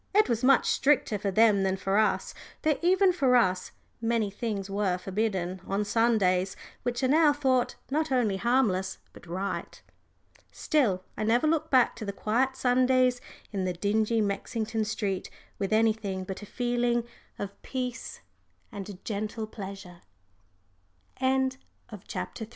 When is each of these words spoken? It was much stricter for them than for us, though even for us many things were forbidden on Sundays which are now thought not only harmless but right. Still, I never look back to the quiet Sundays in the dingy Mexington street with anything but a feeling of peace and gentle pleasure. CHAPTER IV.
It 0.15 0.27
was 0.27 0.43
much 0.43 0.65
stricter 0.65 1.19
for 1.19 1.29
them 1.29 1.61
than 1.61 1.77
for 1.77 1.99
us, 1.99 2.33
though 2.63 2.75
even 2.81 3.13
for 3.13 3.35
us 3.35 3.71
many 4.01 4.31
things 4.31 4.67
were 4.67 4.97
forbidden 4.97 5.61
on 5.67 5.85
Sundays 5.85 6.55
which 6.81 7.03
are 7.03 7.07
now 7.07 7.31
thought 7.33 7.75
not 7.91 8.11
only 8.11 8.37
harmless 8.37 8.97
but 9.13 9.27
right. 9.27 9.79
Still, 10.51 11.03
I 11.15 11.23
never 11.23 11.45
look 11.45 11.69
back 11.69 11.95
to 11.97 12.03
the 12.05 12.11
quiet 12.13 12.55
Sundays 12.55 13.21
in 13.51 13.63
the 13.65 13.73
dingy 13.73 14.21
Mexington 14.21 14.85
street 14.85 15.29
with 15.59 15.71
anything 15.71 16.23
but 16.23 16.41
a 16.41 16.47
feeling 16.47 17.03
of 17.37 17.61
peace 17.61 18.21
and 18.71 19.05
gentle 19.05 19.45
pleasure. 19.45 20.01
CHAPTER 22.07 22.45
IV. 22.45 22.49